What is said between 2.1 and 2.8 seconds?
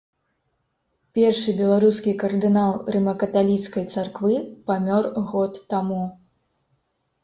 кардынал